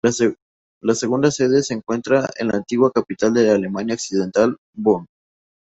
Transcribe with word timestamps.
Su 0.11 0.35
segunda 0.95 1.29
sede 1.29 1.61
se 1.61 1.75
encuentra 1.75 2.27
en 2.39 2.47
la 2.47 2.55
antigua 2.57 2.89
capital 2.91 3.35
de 3.35 3.43
la 3.43 3.53
Alemania 3.53 3.93
Occidental, 3.93 4.57
Bonn. 4.75 5.05